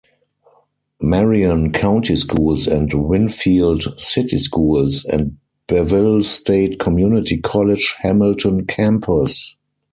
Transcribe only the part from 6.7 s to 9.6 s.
Community College Hamilton Campus.